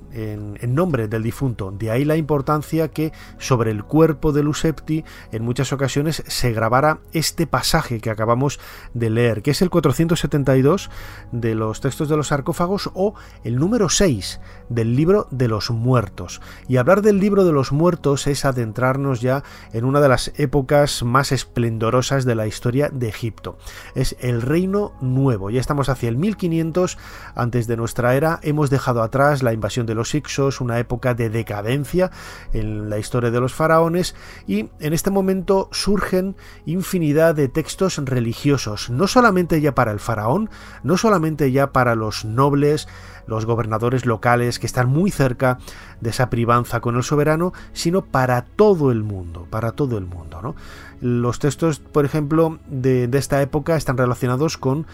[0.73, 1.71] nombre del difunto.
[1.71, 6.99] De ahí la importancia que sobre el cuerpo de Lusepti en muchas ocasiones se grabara
[7.13, 8.59] este pasaje que acabamos
[8.93, 10.89] de leer, que es el 472
[11.31, 16.41] de los textos de los sarcófagos o el número 6 del libro de los muertos.
[16.67, 21.03] Y hablar del libro de los muertos es adentrarnos ya en una de las épocas
[21.03, 23.57] más esplendorosas de la historia de Egipto.
[23.95, 25.49] Es el reino nuevo.
[25.49, 26.97] Ya estamos hacia el 1500
[27.35, 28.39] antes de nuestra era.
[28.43, 32.11] Hemos dejado atrás la invasión de los Ixos, una época de decadencia
[32.53, 34.15] en la historia de los faraones
[34.47, 36.35] y en este momento surgen
[36.65, 40.49] infinidad de textos religiosos, no solamente ya para el faraón,
[40.83, 42.87] no solamente ya para los nobles,
[43.25, 45.57] los gobernadores locales que están muy cerca
[46.01, 50.41] de esa privanza con el soberano, sino para todo el mundo, para todo el mundo.
[50.41, 50.55] ¿no?
[51.01, 54.85] Los textos, por ejemplo, de, esta época están relacionados con,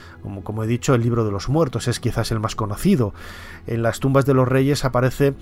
[0.43, 3.13] como, he dicho, el libro de los muertos, es quizás el más conocido.
[3.67, 5.34] En las tumbas de los reyes aparece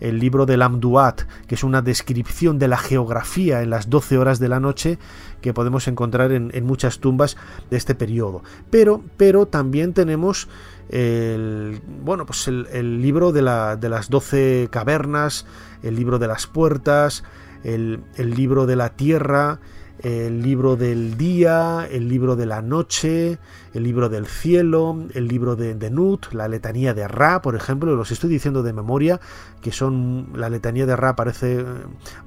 [0.00, 4.38] el libro del Amduat, que es una descripción de la geografía en las 12 horas
[4.38, 4.98] de la noche
[5.42, 7.36] que podemos encontrar en, muchas tumbas
[7.70, 8.42] de este periodo.
[8.70, 10.48] Pero, pero también tenemos
[10.88, 15.44] el, bueno, pues el, libro de, la, de, las doce cavernas,
[15.82, 17.24] el libro de las puertas,
[17.62, 19.60] el libro de la tierra,
[20.04, 23.38] el libro del día, el libro de la noche,
[23.72, 28.10] el libro del cielo, el libro de, Nut, la letanía de Ra, por ejemplo, los
[28.10, 29.18] estoy diciendo de memoria,
[29.62, 31.64] que son la letanía de Ra aparece eh,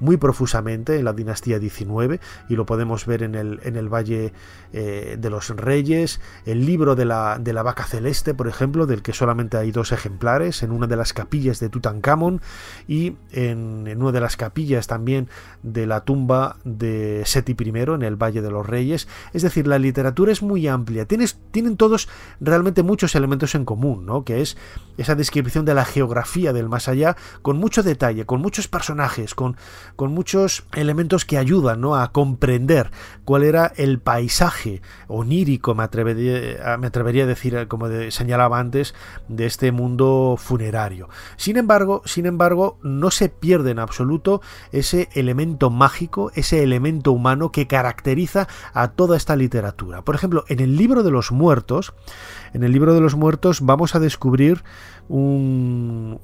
[0.00, 4.32] muy profusamente en la dinastía 19 y lo podemos ver en el, en el Valle
[4.72, 9.02] eh, de los Reyes, el libro de la, de la vaca celeste, por ejemplo, del
[9.02, 12.42] que solamente hay dos ejemplares, en una de las capillas de Tutankamón
[12.88, 15.28] y en, en una de las capillas también
[15.62, 19.08] de la tumba de Seti I en el Valle de los Reyes.
[19.32, 21.06] Es decir, la literatura es muy amplia.
[21.06, 22.08] Tienes tienen todos
[22.40, 24.24] realmente muchos elementos en común, ¿no?
[24.24, 24.56] Que es
[24.96, 29.56] esa descripción de la geografía del más allá con mucho detalle, con muchos personajes, con,
[29.96, 31.96] con muchos elementos que ayudan ¿no?
[31.96, 32.90] a comprender
[33.24, 38.94] cuál era el paisaje onírico, me atrevería, me atrevería a decir, como señalaba antes,
[39.28, 41.08] de este mundo funerario.
[41.36, 44.40] Sin embargo, sin embargo, no se pierde en absoluto
[44.72, 50.02] ese elemento mágico, ese elemento humano que caracteriza a toda esta literatura.
[50.02, 51.92] Por ejemplo, en el libro de los muertos,
[52.52, 54.62] en el libro de los muertos vamos a descubrir
[55.08, 56.18] un,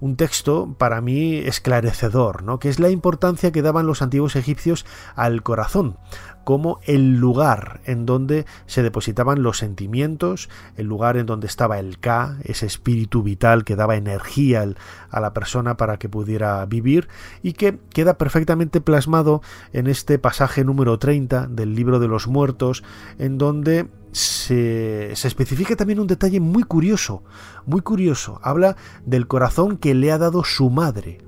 [0.00, 2.58] un, texto para mí esclarecedor, ¿no?
[2.58, 5.96] que es la importancia que daban los antiguos egipcios al corazón
[6.44, 11.98] como el lugar en donde se depositaban los sentimientos, el lugar en donde estaba el
[11.98, 14.64] Ka, ese espíritu vital que daba energía
[15.10, 17.08] a la persona para que pudiera vivir
[17.42, 19.42] y que queda perfectamente plasmado
[19.72, 22.84] en este pasaje número 30 del libro de los muertos,
[23.18, 27.24] en donde se, especifica también un detalle muy curioso,
[27.66, 28.38] muy curioso.
[28.42, 31.18] Habla del corazón que le ha dado su madre.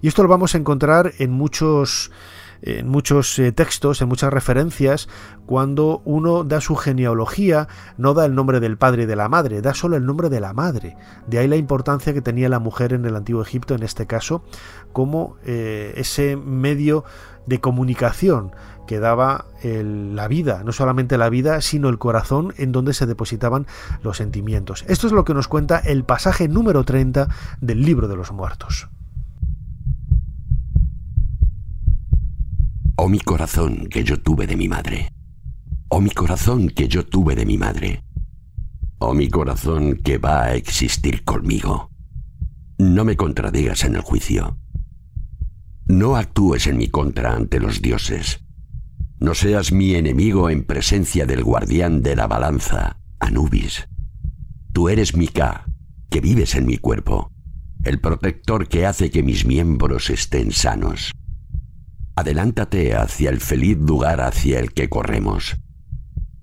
[0.00, 2.10] Y esto lo vamos a encontrar en muchos
[2.62, 5.08] en muchos eh, textos, en muchas referencias,
[5.46, 9.62] cuando uno da su genealogía, no da el nombre del padre y de la madre,
[9.62, 10.96] da solo el nombre de la madre.
[11.26, 14.44] De ahí la importancia que tenía la mujer en el antiguo Egipto, en este caso,
[14.92, 17.04] como eh, ese medio
[17.46, 18.52] de comunicación
[18.86, 23.66] que daba la vida, no solamente la vida, sino el corazón en donde se depositaban
[24.02, 24.84] los sentimientos.
[24.88, 27.28] Esto es lo que nos cuenta el pasaje número 30
[27.60, 28.88] del libro de los muertos.
[32.96, 35.12] Oh mi corazón que yo tuve de mi madre.
[35.88, 38.04] Oh mi corazón que yo tuve de mi madre.
[38.98, 41.90] Oh mi corazón que va a existir conmigo.
[42.78, 44.58] No me contradigas en el juicio.
[45.90, 48.44] No actúes en mi contra ante los dioses.
[49.18, 53.88] No seas mi enemigo en presencia del guardián de la balanza, Anubis.
[54.72, 55.66] Tú eres mi Ka,
[56.08, 57.32] que vives en mi cuerpo,
[57.82, 61.10] el protector que hace que mis miembros estén sanos.
[62.14, 65.56] Adelántate hacia el feliz lugar hacia el que corremos.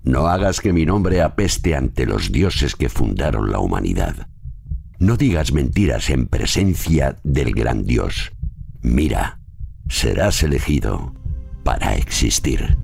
[0.02, 4.28] No hagas que mi nombre apeste ante los dioses que fundaron la humanidad.
[4.98, 8.32] No digas mentiras en presencia del gran Dios.
[8.82, 9.37] Mira,
[9.88, 11.12] serás elegido
[11.64, 12.76] para existir.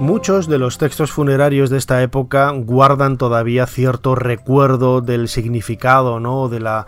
[0.00, 6.48] Muchos de los textos funerarios de esta época guardan todavía cierto recuerdo del significado, ¿no?
[6.48, 6.86] de la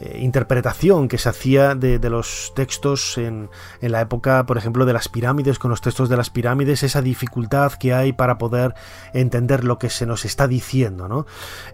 [0.00, 5.08] eh, interpretación que se hacía de, los textos en, la época, por ejemplo, de las
[5.08, 8.74] pirámides, con los textos de las pirámides, esa dificultad que hay para poder
[9.12, 11.08] entender lo que se nos está diciendo.
[11.08, 11.26] ¿no?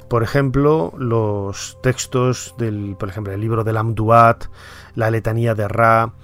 [0.09, 4.45] Por ejemplo, los textos del, por ejemplo, el libro del Amduat,
[4.95, 6.15] la letanía de Ra,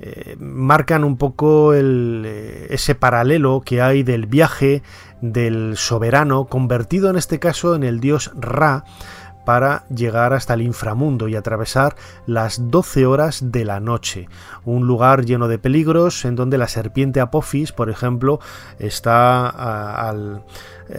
[0.00, 4.82] eh, marcan un poco eh, ese paralelo que hay del viaje
[5.20, 8.84] del soberano, convertido en este caso en el dios Ra,
[9.48, 14.28] para llegar hasta el inframundo y atravesar las 12 horas de la noche.
[14.66, 18.40] Un lugar lleno de peligros en donde la serpiente Apophis, por ejemplo,
[18.78, 20.12] está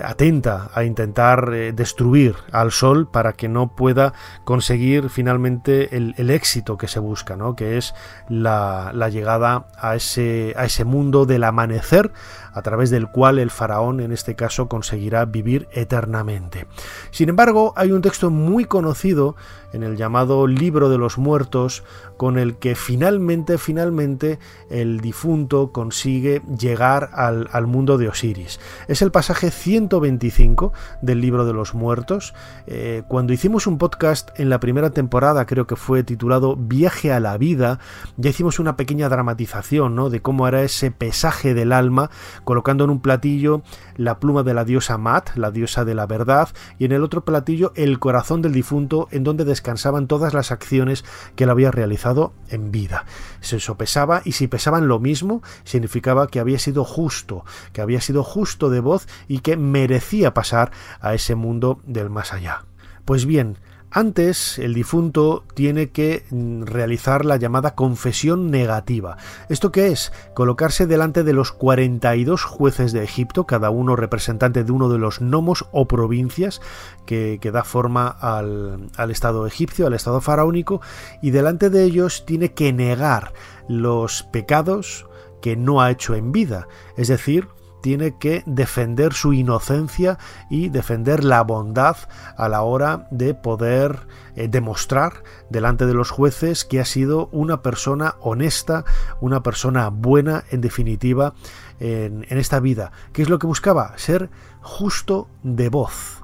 [0.03, 4.13] atenta a intentar eh, destruir al Sol para que no pueda
[4.45, 7.55] conseguir finalmente el, éxito que se busca, ¿no?
[7.55, 7.93] que es
[8.29, 12.11] la, llegada a ese mundo del amanecer
[12.53, 16.67] a través del cual el faraón en este caso conseguirá vivir eternamente.
[17.11, 19.35] Sin embargo, hay un texto muy conocido
[19.73, 21.83] en el llamado Libro de los Muertos,
[22.17, 28.59] con el que finalmente, finalmente el difunto consigue llegar al, mundo de Osiris.
[28.87, 32.33] Es el pasaje 125 del Libro de los Muertos.
[32.67, 37.19] Eh, cuando hicimos un podcast en la primera temporada, creo que fue titulado Viaje a
[37.19, 37.79] la vida,
[38.17, 40.09] ya hicimos una pequeña dramatización ¿no?
[40.09, 42.09] de cómo era ese pesaje del alma,
[42.49, 43.61] colocando en un platillo
[43.95, 47.23] la pluma de la diosa Mat, la diosa de la verdad, y en el otro
[47.23, 52.33] platillo el corazón del difunto, en donde descansaban todas las acciones que él había realizado
[52.49, 53.05] en vida.
[53.39, 58.23] Se sopesaba y si pesaban lo mismo, significaba que había sido justo, que había sido
[58.23, 60.71] justo de voz y que merecía pasar
[61.01, 62.65] a ese mundo del más allá.
[63.05, 63.59] Pues bien,
[63.91, 69.17] antes, el difunto tiene que mm, realizar la llamada confesión negativa.
[69.49, 70.11] ¿Esto qué es?
[70.35, 75.21] Colocarse delante de los 42 jueces de Egipto, cada uno representante de uno de los
[75.21, 76.61] nomos o provincias
[77.05, 80.81] que, da forma al, al Estado egipcio, al Estado faraónico,
[81.21, 83.33] y delante de ellos tiene que negar
[83.67, 85.07] los pecados
[85.41, 87.47] que no ha hecho en vida, es decir,
[87.81, 90.17] tiene que defender su inocencia
[90.49, 91.97] y defender la bondad
[92.37, 97.61] a la hora de poder eh, demostrar delante de los jueces que ha sido una
[97.61, 98.85] persona honesta,
[99.21, 101.33] una persona buena en definitiva
[101.79, 102.91] en, en esta vida.
[103.13, 103.97] ¿Qué es lo que buscaba?
[103.97, 104.29] Ser
[104.61, 106.18] justo de voz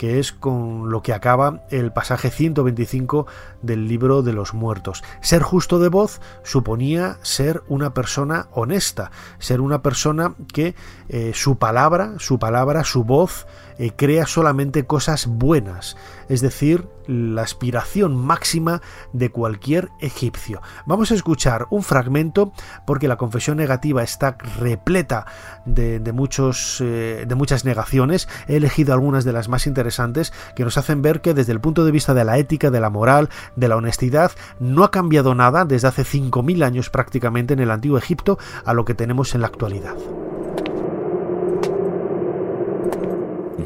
[0.00, 3.26] que es con lo que acaba el pasaje 125
[3.60, 5.04] del libro de los muertos.
[5.20, 10.74] Ser justo de voz suponía ser una persona honesta, ser una persona que
[11.10, 13.46] eh, su palabra, su palabra, su voz
[13.80, 15.96] eh, crea solamente cosas buenas,
[16.28, 18.82] es decir, la aspiración máxima
[19.14, 20.60] de cualquier egipcio.
[20.84, 22.52] Vamos a escuchar un fragmento
[22.86, 25.24] porque la confesión negativa está repleta
[25.64, 28.28] de, muchos, eh, de muchas negaciones.
[28.48, 31.86] He elegido algunas de las más interesantes que nos hacen ver que desde el punto
[31.86, 35.64] de vista de la ética, de la moral, de la honestidad, no ha cambiado nada
[35.64, 39.46] desde hace 5.000 años prácticamente en el antiguo Egipto a lo que tenemos en la
[39.46, 39.96] actualidad.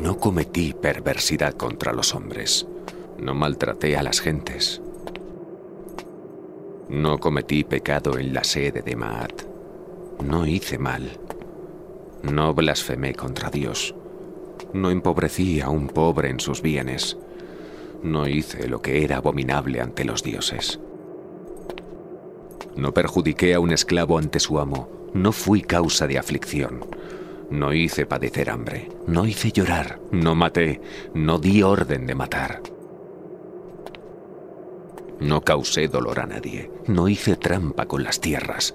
[0.03, 2.67] No cometí perversidad contra los hombres.
[3.19, 4.83] No maltraté a las gentes.
[6.89, 9.43] No cometí pecado en la sede de Maat.
[10.23, 11.19] No hice mal.
[12.23, 13.95] No blasfemé contra Dios.
[14.73, 17.17] No empobrecí a un pobre en sus bienes.
[18.03, 20.81] No hice lo que era abominable ante los dioses.
[22.77, 24.89] No perjudiqué a un esclavo ante su amo.
[25.15, 26.85] No fui causa de aflicción.
[27.55, 30.81] No hice padecer hambre, no hice llorar, no maté,
[31.15, 32.61] no di orden de matar.
[35.21, 38.75] No causé dolor a nadie, no hice trampa con las tierras,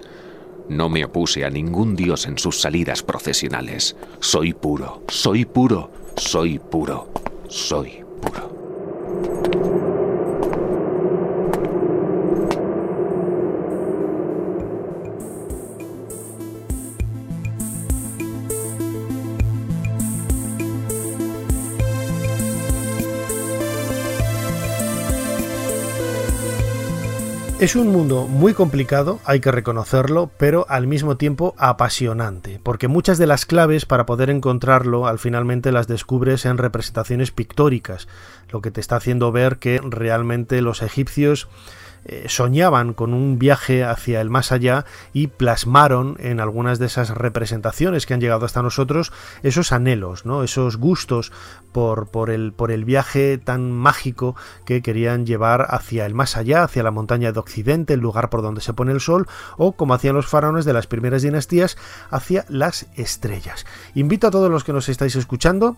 [0.69, 3.97] no me opuse a ningún dios en sus salidas procesionales.
[4.21, 7.09] Soy puro, soy puro, soy puro,
[7.49, 9.68] soy puro.
[27.59, 33.17] Es un mundo muy complicado, hay que reconocerlo, pero al mismo tiempo apasionante, porque muchas
[33.17, 38.07] de las claves para poder encontrarlo al finalmente las descubres en representaciones pictóricas,
[38.49, 41.49] lo que te está haciendo ver que realmente los egipcios
[42.05, 47.09] eh, soñaban con un viaje hacia el más allá y plasmaron en algunas de esas
[47.09, 49.11] representaciones que han llegado hasta nosotros
[49.43, 50.43] esos anhelos, ¿no?
[50.43, 51.31] esos gustos
[51.71, 54.35] por, el, por el viaje tan mágico
[54.65, 58.41] que querían llevar hacia el más allá, hacia la montaña de Occidente, el lugar por
[58.41, 59.27] donde se pone el sol,
[59.57, 61.77] o como hacían los faraones de las primeras dinastías,
[62.09, 63.65] hacia las estrellas.
[63.93, 65.77] Invito a todos los que nos estáis escuchando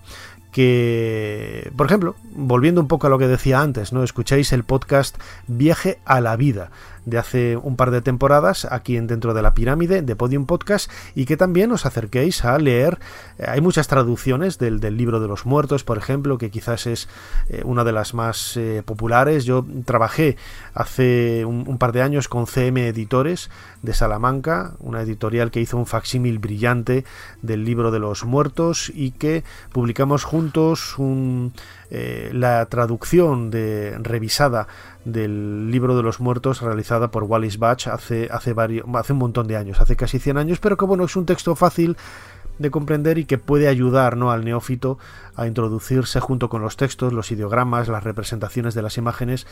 [0.51, 4.03] que, por ejemplo, volviendo un poco a lo que decía antes, ¿no?
[4.03, 6.71] Escucháis el podcast Viaje a la vida
[7.05, 10.91] de hace un par de temporadas aquí en dentro de la pirámide de Podium Podcast
[11.15, 12.99] y que también os acerquéis a leer.
[13.39, 17.07] Eh, hay muchas traducciones del, libro de los muertos, por ejemplo, que quizás es
[17.49, 19.45] eh, una de las más eh, populares.
[19.45, 20.37] Yo trabajé
[20.73, 23.49] hace un, par de años con CM Editores
[23.81, 27.05] de Salamanca, una editorial que hizo un facsímil brillante
[27.41, 30.40] del libro de los muertos y que publicamos juntos
[32.31, 34.67] la traducción de, revisada
[35.05, 39.47] del libro de los muertos realizada por Wallis Batch hace, hace, varios, hace un montón
[39.47, 41.97] de años, hace casi 100 años, pero que bueno, es un texto fácil
[42.61, 44.31] de comprender y que puede ayudar ¿no?
[44.31, 44.97] al neófito
[45.35, 49.47] a introducirse junto con los textos, los ideogramas, las representaciones de las imágenes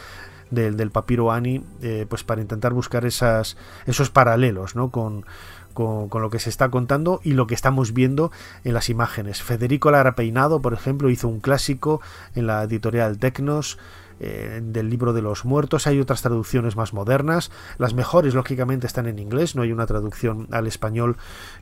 [0.51, 4.89] del, del papiro Ani, eh, pues para intentar buscar esas, esos paralelos ¿no?
[4.89, 5.26] con,
[5.74, 8.32] con, lo que se está contando y lo que estamos viendo
[8.64, 9.41] en las imágenes.
[9.41, 12.01] Federico Lara Peinado, por ejemplo, hizo un clásico
[12.36, 13.78] en la editorial Tecnos
[14.20, 15.88] eh, del libro de los muertos.
[15.88, 17.51] Hay otras traducciones más modernas.
[17.78, 19.55] Las mejores, lógicamente, están en inglés.
[19.55, 21.17] No hay una traducción al español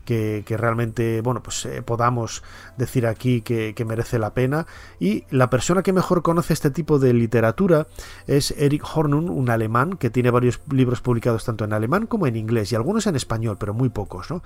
[0.05, 2.43] que, realmente, bueno, pues eh, podamos
[2.77, 4.67] decir aquí que, merece la pena.
[4.99, 7.87] Y la persona que mejor conoce este tipo de literatura
[8.25, 12.35] es Eric Hornung, un alemán que tiene varios libros publicados tanto en alemán como en
[12.35, 14.43] inglés y algunos en español, pero muy pocos, ¿no?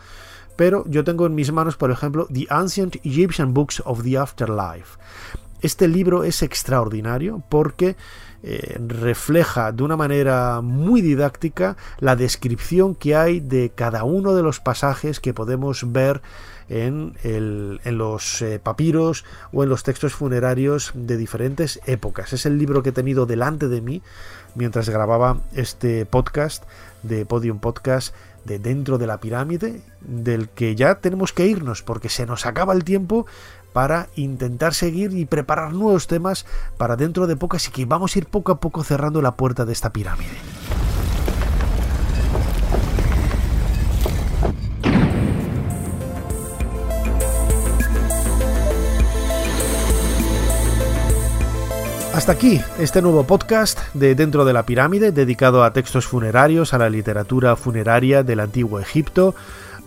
[0.55, 4.97] Pero yo tengo en mis manos, por ejemplo, The Ancient Egyptian Books of the Afterlife.
[5.61, 7.95] Este libro es extraordinario porque
[8.43, 14.41] eh, refleja de una manera muy didáctica la descripción que hay de cada uno de
[14.41, 16.21] los pasajes que podemos ver
[16.67, 17.13] en,
[17.85, 22.33] los eh, papiros o en los textos funerarios de diferentes épocas.
[22.33, 24.01] Es el libro que he tenido delante de mí
[24.55, 26.63] mientras grababa este podcast
[27.03, 32.09] de Podium Podcast de dentro de la pirámide, del que ya tenemos que irnos porque
[32.09, 33.27] se nos acaba el tiempo,
[33.73, 36.45] para intentar seguir y preparar nuevos temas
[36.77, 39.65] para dentro de poco, así que vamos a ir poco a poco cerrando la puerta
[39.65, 40.37] de esta pirámide.
[52.13, 56.77] Hasta aquí este nuevo podcast de Dentro de la Pirámide dedicado a textos funerarios, a
[56.77, 59.33] la literatura funeraria del antiguo Egipto.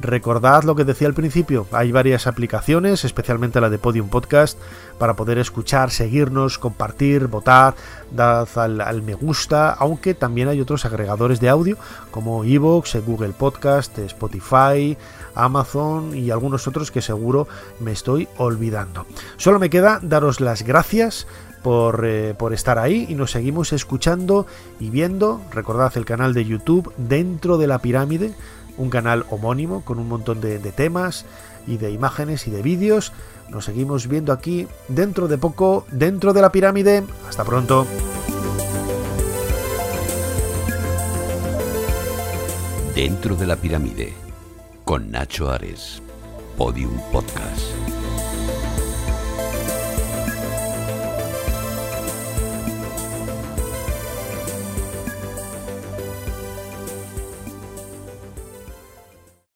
[0.01, 4.59] Recordad lo que decía al principio, hay varias aplicaciones, especialmente la de Podium Podcast,
[4.99, 7.74] para poder escuchar, seguirnos, compartir, votar,
[8.11, 11.76] dad al, me gusta, aunque también hay otros agregadores de audio
[12.11, 14.97] como Evox, Google Podcast, Spotify,
[15.36, 17.47] Amazon y algunos otros que seguro
[17.78, 19.07] me estoy olvidando.
[19.36, 21.28] Solo me queda daros las gracias
[21.62, 24.47] por, eh, por, estar ahí y nos seguimos escuchando
[24.80, 25.40] y viendo.
[25.53, 28.34] Recordad el canal de YouTube Dentro de la Pirámide
[28.77, 31.25] un canal homónimo con un montón de, temas
[31.66, 33.12] y de imágenes y de vídeos.
[33.49, 37.05] Nos seguimos viendo aquí dentro de poco, dentro de la pirámide.
[37.29, 37.87] Hasta pronto.
[42.95, 44.12] Dentro de la pirámide,
[44.85, 46.01] con Nacho Ares,
[46.57, 48.03] Podium Podcast.